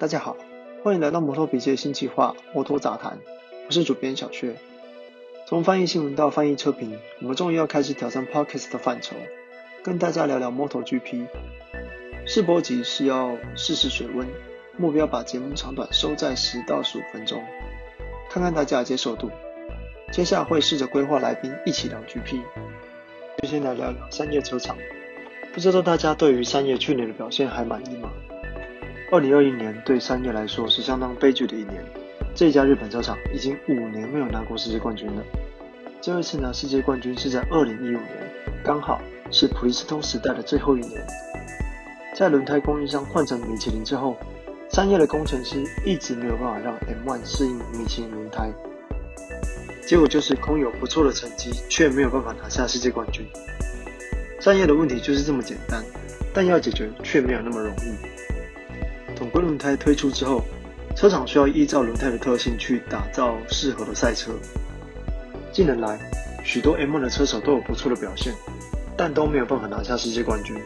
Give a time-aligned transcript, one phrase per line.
[0.00, 0.36] 大家好，
[0.84, 3.18] 欢迎来到摩托笔记的新计划——摩托杂谈。
[3.66, 4.54] 我是主编小薛。
[5.44, 9.16] 从翻译新闻到翻译车评，我们终于要开始挑战 Podcast 的范畴，
[9.82, 11.26] 跟大家聊聊 MotoGP。
[12.24, 14.24] 试播集是要试试水温，
[14.76, 17.42] 目标把节目长短收在十到十五分钟，
[18.30, 19.28] 看看大家的接受度。
[20.12, 22.40] 接下来会试着规划来宾一起聊 GP。
[23.42, 24.78] 就先来聊聊三叶车厂。
[25.52, 28.12] 不知道大家对于三叶去年的表现还满意吗？
[29.10, 31.82] 二零二一年对三叶来说是相当悲剧的一年。
[32.34, 35.24] 这家日本车厂已经五年没有拿过世界冠军了。
[36.00, 38.30] 最后一次拿世界冠军是在二零一五年，
[38.62, 41.02] 刚好是普利司通时代的最后一年。
[42.14, 44.14] 在轮胎供应商换成米其林之后，
[44.68, 48.52] 三叶的工程师一直没有办法让 M1 适应米其林轮胎，
[49.86, 53.26] 结果就是空有不错的成绩，却没有办法拿下世界冠军。
[54.38, 55.82] 三叶的问题就是这么简单，
[56.34, 58.17] 但要解决却没有那么容易。
[59.18, 60.44] 统规轮胎推出之后，
[60.94, 64.30] 车厂需要依照轮胎的特性去打造适合的赛车。
[65.50, 65.98] 近年来，
[66.44, 68.32] 许多 M1 的车手都有不错的表现，
[68.96, 70.56] 但都没有办法拿下世界冠军。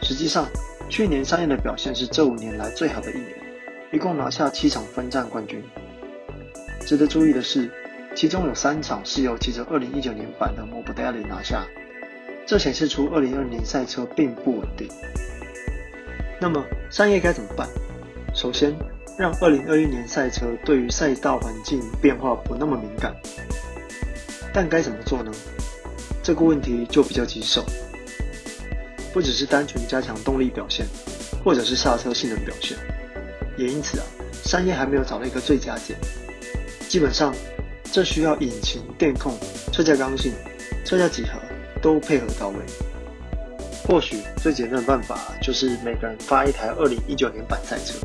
[0.00, 0.46] 实际上，
[0.88, 3.30] 去年三叶的表现是这五年来最好的一年，
[3.92, 5.60] 一共拿下七场分站冠军。
[6.86, 7.68] 值得注意的是，
[8.14, 11.66] 其中有三场是由骑着2019年版的 Morbidelli 拿下，
[12.46, 14.88] 这显示出2020年赛车并不稳定。
[16.44, 17.66] 那么三叶该怎么办？
[18.34, 18.76] 首先，
[19.16, 23.16] 让2021年赛车对于赛道环境变化不那么敏感。
[24.52, 25.32] 但该怎么做呢？
[26.22, 27.64] 这个问题就比较棘手。
[29.10, 30.84] 不只是单纯加强动力表现，
[31.42, 32.76] 或者是刹车性能表现，
[33.56, 34.04] 也因此啊，
[34.42, 35.96] 三叶还没有找到一个最佳解。
[36.90, 37.34] 基本上，
[37.90, 39.32] 这需要引擎、电控、
[39.72, 40.34] 车架刚性、
[40.84, 41.40] 车架几何
[41.80, 42.56] 都配合到位。
[43.86, 47.98] 或许最简单的办法就是每个人发一台2019年版赛车，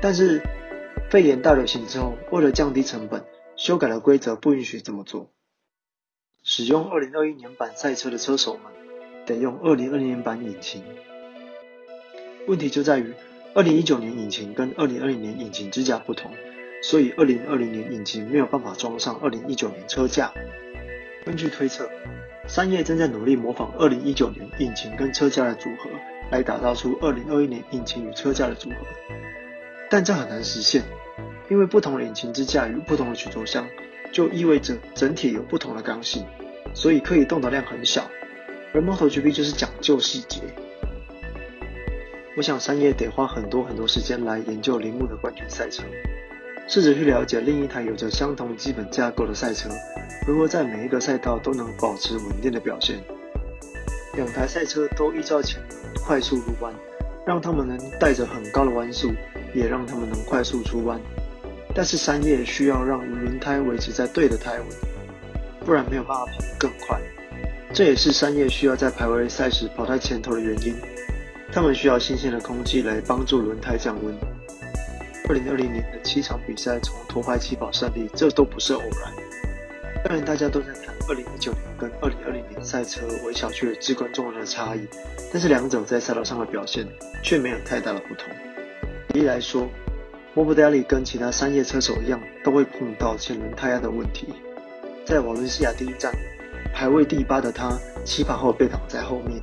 [0.00, 0.40] 但是
[1.10, 3.24] 肺炎大流行之后，为了降低成本，
[3.56, 5.30] 修改了规则，不允许这么做。
[6.44, 8.72] 使用2021年版赛车的车手们
[9.26, 10.84] 得用2020年版引擎。
[12.46, 13.12] 问题就在于
[13.54, 16.30] 2019年引擎跟2020年引擎支架不同，
[16.82, 20.32] 所以2020年引擎没有办法装上2019年车架。
[21.24, 21.90] 根据推测。
[22.46, 25.88] 三叶正在努力模仿2019年引擎跟车架的组合，
[26.30, 28.76] 来打造出2021年引擎与车架的组合。
[29.88, 30.82] 但这很难实现，
[31.48, 33.68] 因为不同的引擎支架与不同的曲轴箱，
[34.10, 36.26] 就意味着整体有不同的刚性，
[36.74, 38.10] 所以可以动的量很小。
[38.72, 40.40] 而 MotoGP 就是讲究细节。
[42.36, 45.82] 我想三叶得花很多很多时间来研究铃木的冠军赛车。
[46.66, 49.68] 试着去了解另一台有着相同基本架构的赛车，
[50.26, 53.00] 如何在每一个赛道都能保持稳定的表现。
[54.14, 55.60] 两台赛车都依照前
[56.04, 56.74] 快速入弯，
[57.26, 59.12] 让他们能带着很高的弯速，
[59.54, 61.00] 也让他们能快速出弯。
[61.74, 64.66] 但是三叶需要让轮胎维持在对的胎温，
[65.64, 67.00] 不然没有办法跑得更快。
[67.72, 70.74] 这也是三叶需要在排位赛时跑在前头的原因。
[71.52, 74.14] 他们需要新鲜的空气来帮助轮胎降温。
[75.28, 79.29] 二零二零年的七场比赛从头排起跑胜利，这都不是偶然。
[80.02, 84.80] 当然，大家都在谈二零一九年跟二零二零年赛车微小却至关重要的差异，
[85.30, 86.86] 但是两者在赛道上的表现
[87.22, 88.26] 却没有太大的不同。
[89.12, 89.68] 举例来说
[90.34, 94.28] ，Morbidelli 跟其他三叶车手一样，都会碰到前轮胎压的问题。
[95.04, 96.12] 在瓦伦西亚第一站，
[96.72, 99.40] 排位第八的他起跑后被挡在后面，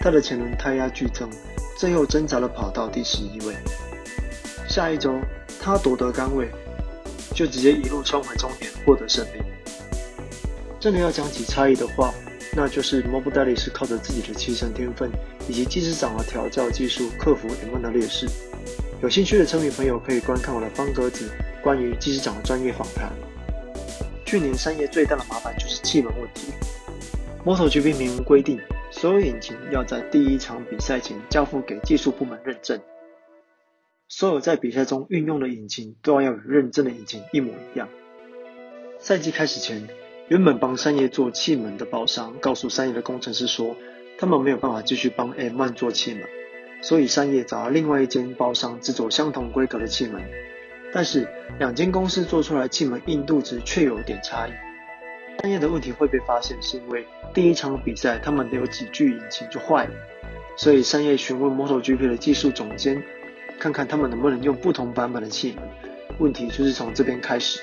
[0.00, 1.30] 他的前轮胎压剧增，
[1.78, 3.54] 最后挣扎的跑到第十一位。
[4.68, 5.14] 下一周，
[5.60, 6.48] 他夺得杆位，
[7.34, 9.49] 就直接一路冲回终点， 获得胜利。
[10.80, 12.10] 真的要讲起差异的话，
[12.56, 15.10] 那就是 Morbidelli 是靠着自己的骑乘天分
[15.46, 18.26] 以及技师长的调教技术克服 M1 的劣势。
[19.02, 21.30] 有兴趣的车迷朋友可以观看我的方格子
[21.62, 23.12] 关于技师长的专业访谈。
[24.24, 26.52] 去年三月最大的麻烦就是气门问题。
[27.44, 28.58] MotoGP 明文规定，
[28.90, 32.80] 所有引擎要在第一场比赛前交付给技术部门认证。
[34.08, 37.88] 所有在比赛中运用的引擎都要与认证的引擎一模一样。
[38.98, 39.88] 赛季开始前，
[40.30, 43.74] 原本帮三叶做气门的包商告诉三叶的工程师说，
[44.16, 46.22] 他们没有办法继续帮 M1 做气门，
[46.80, 50.22] 所以三叶找了另外一间包商制作相同规格的气门。
[50.94, 51.26] 但是
[51.58, 54.52] 两间公司做出来气门硬度值却有点差异。
[55.42, 57.04] 三叶的问题会被发现，是因为
[57.34, 59.90] 第一场比赛他们的有几具引擎就坏了，
[60.56, 63.02] 所以三叶询问 MotoGP 的技术总监。
[63.58, 65.68] 看看他们能不能用不同版本的气门，
[66.20, 67.60] 问题就是从这边开始。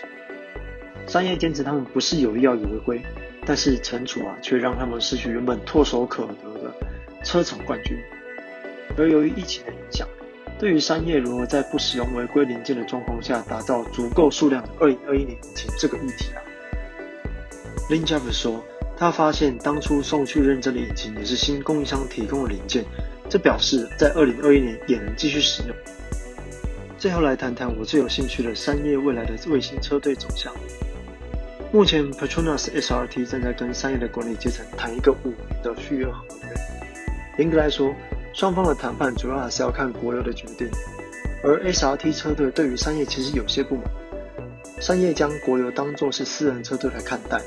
[1.08, 3.02] 三叶坚持他们不是有意要以违规，
[3.46, 6.74] 但是惩处啊却让他们失去原本唾手可得的
[7.24, 7.98] 车厂冠军。
[8.98, 10.08] 而由于疫情的影响，
[10.60, 16.42] 对于山叶如何在不使用违规零件的状况下打造足够数量的2021年引擎这个议题啊
[17.90, 18.62] linja 说，
[18.98, 22.84] 他发现当初送去认证的引擎也是新供应商提供的零件，
[23.30, 25.76] 这表示在2021年也能继续使用。
[26.98, 30.54] 最后来谈谈我最有兴趣的山叶未来的卫星车队走向。
[31.70, 36.56] 目前 Petronas SRT 正在跟商业的管理阶层谈一个五年的续约合约。
[37.38, 37.94] 严格来说，
[38.34, 40.70] 双方的谈判主要还是要看国油的决定。
[41.44, 43.84] 而 SRT 车队对于山叶其实有些不满，
[44.80, 47.42] 山叶将国油当作是私人车队来看待，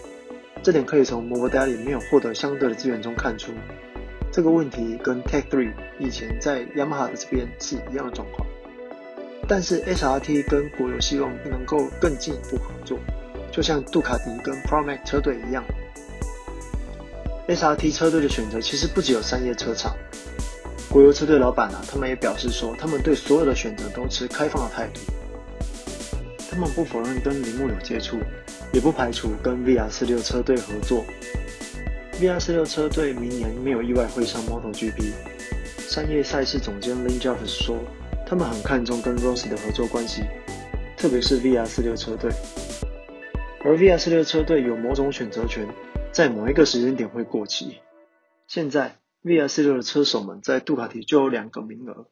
[0.62, 3.52] 这点可以从 Morbidelli 没有获得相对的资源中看出。
[4.30, 8.46] 这个问题跟 Tech Three 以前在雅马哈的这边是一样的状况。
[9.48, 12.98] 但是 SRT 跟国油希望能够更进一步合作，
[13.52, 15.64] 就像杜卡迪跟 Pramac 车队一样。
[17.48, 19.96] SRT 车队的选择其实不只有三叶车厂，
[20.88, 25.00] 国油车队老板啊，他们也表示说，他们对所有的选择都持开放的态度。
[26.50, 28.18] 他们不否认跟铃木有接触，
[28.72, 31.04] 也不排除跟 VR46 车队合作。
[32.20, 35.12] VR46 车队明年没有意外会上 MotoGP。
[35.88, 37.76] 三叶赛事总监 Lin Jeffers 说。
[38.26, 40.22] 他们很看重跟 Rossi 的合作关系，
[40.96, 42.30] 特别是 VR46 车队。
[43.62, 45.68] 而 VR46 车队有某种选择权，
[46.12, 47.78] 在某一个时间点会过期。
[48.46, 52.08] 现在 VR46 的车手们在杜卡迪就有两个名额，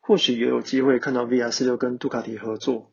[0.00, 2.92] 或许也有机会看到 VR46 跟杜卡迪合作。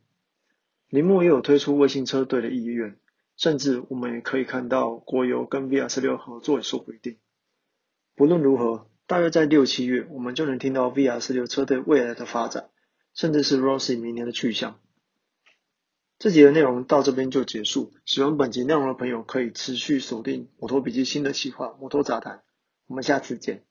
[0.90, 2.98] 铃木也有推出卫星车队的意愿，
[3.38, 7.18] 甚至我们也可以看到国油跟 VR46 合作也说不定。
[8.16, 8.88] 不论如何。
[9.06, 12.70] 大约在六七月，我们就能听到 VR46 车队未来的发展，
[13.16, 14.80] 甚至是 Rossi 明年的去向。
[16.20, 17.94] 这集的内容到这边就结束。
[18.06, 22.44] 喜欢本集内容的朋友可以持续锁定摩托笔记新的企划摩托杂谈。
[22.88, 23.69] 我们下次见。